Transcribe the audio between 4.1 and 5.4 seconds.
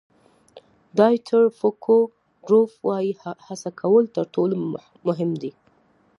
تر ټولو مهم